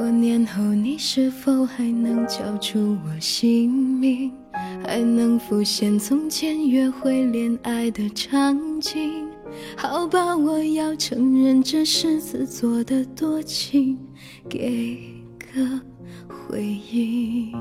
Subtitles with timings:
[0.00, 4.32] 多年后，你是否还能叫出我姓名？
[4.82, 9.26] 还能浮现从前约会恋爱的场景？
[9.76, 13.98] 好吧，我要承认这是自作的多情，
[14.48, 14.96] 给
[15.38, 15.78] 个
[16.26, 17.52] 回应。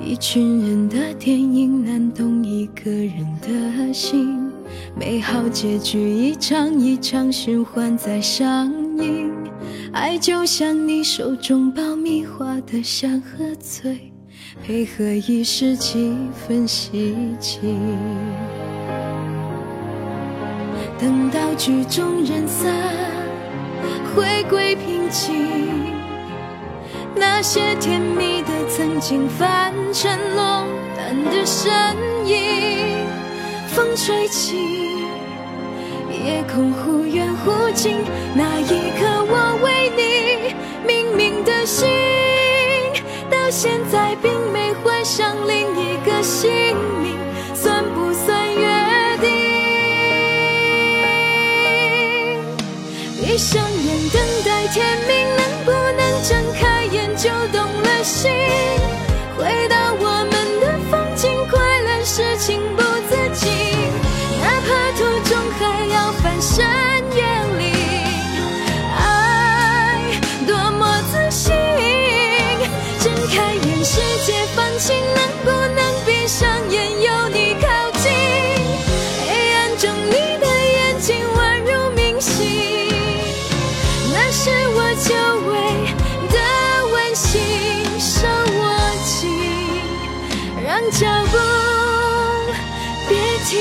[0.00, 4.50] 一群人的电影，难懂一个人的心。
[4.98, 9.30] 美好结局一场一场循环在上映，
[9.92, 14.10] 爱就像你手中爆米花的香和醉，
[14.64, 16.16] 配合一时气
[16.48, 17.60] 氛稀奇。
[20.98, 22.72] 等到剧终人散，
[24.14, 25.34] 回归平静，
[27.14, 30.64] 那些甜蜜的曾经翻成落
[30.96, 31.70] 单的身
[32.26, 33.06] 影，
[33.66, 34.56] 风吹起。
[36.24, 37.96] 夜空忽远忽近，
[38.34, 39.51] 那一刻我
[41.64, 41.88] 心，
[43.30, 46.50] 到现在并没换上另一个姓
[47.02, 47.16] 名，
[47.54, 49.30] 算不算约定？
[53.22, 53.62] 一生
[90.72, 91.36] 让脚步
[93.06, 93.60] 别停。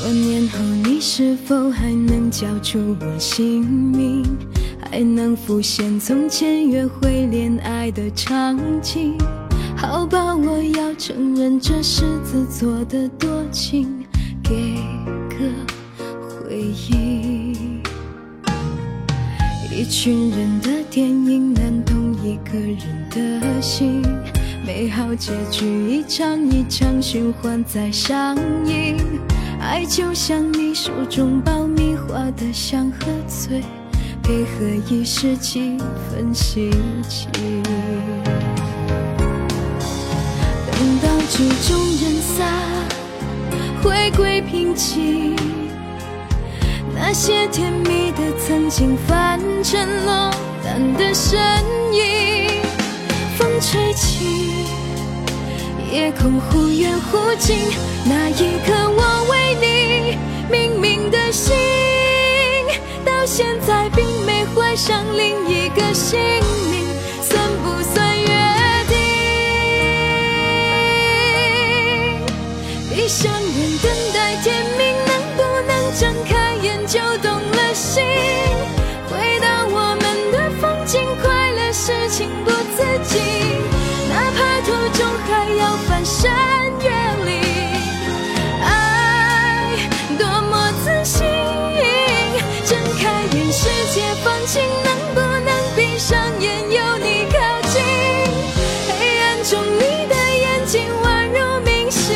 [0.00, 4.24] 多年后，你是否还能叫出我姓名？
[4.90, 9.16] 还能浮现从前约会恋爱的场景？
[9.76, 14.04] 好吧，我要承认这是自作的多情，
[14.42, 14.74] 给
[15.28, 15.36] 个
[16.28, 16.56] 回
[16.88, 17.80] 应。
[19.72, 24.02] 一群人的电影，难懂一个人的心。
[24.66, 28.36] 美好结局一场一场循环在上
[28.66, 28.96] 映，
[29.60, 33.62] 爱就像你手中爆米花的香和醉，
[34.30, 35.76] 为何一时几
[36.08, 36.70] 分稀
[37.08, 37.26] 奇。
[40.70, 42.46] 等到曲终人散，
[43.82, 45.34] 回归平静，
[46.94, 50.30] 那些甜蜜的曾经翻成落
[50.62, 51.36] 单的身
[51.92, 52.62] 影，
[53.36, 54.64] 风吹起。
[55.90, 57.56] 夜空忽远忽近，
[58.04, 60.16] 那一刻我为你
[60.48, 61.52] 明明的心，
[63.20, 66.18] 到现在并没怀上另一个心
[93.90, 97.38] 眼，世界放晴，能不能闭上眼，有你靠
[97.68, 97.82] 近？
[98.98, 102.06] 黑暗中，你的眼睛宛如明星，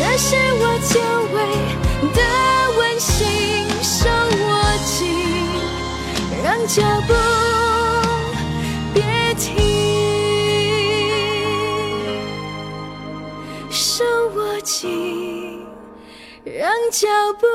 [0.00, 1.00] 那是我久
[1.34, 1.36] 违
[2.14, 2.20] 的
[2.78, 3.66] 温馨。
[3.82, 4.46] 手握
[4.84, 4.96] 紧，
[6.44, 7.14] 让脚步
[8.94, 9.02] 别
[9.34, 9.44] 停。
[13.70, 14.04] 手
[14.36, 15.66] 握紧，
[16.44, 17.08] 让脚
[17.40, 17.46] 步。